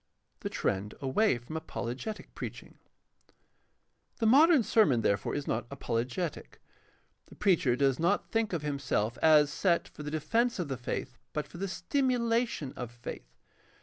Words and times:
The 0.39 0.49
trend 0.49 0.95
away 0.99 1.37
from 1.37 1.55
apologetic 1.55 2.33
preaching.— 2.33 2.79
The 4.19 4.25
modern 4.25 4.63
sermon, 4.63 5.01
therefore, 5.01 5.35
is 5.35 5.45
not 5.45 5.67
apologetic. 5.69 6.59
The 7.27 7.35
preacher 7.35 7.75
does 7.75 7.99
not 7.99 8.31
think 8.31 8.51
of 8.51 8.63
himself 8.63 9.19
as 9.21 9.53
set 9.53 9.87
for 9.87 10.01
the 10.01 10.09
defense 10.09 10.57
of 10.57 10.69
the 10.69 10.77
faith 10.77 11.19
but 11.33 11.47
for 11.47 11.59
the 11.59 11.67
stimulation 11.67 12.73
of 12.75 12.89
faith. 12.89 13.35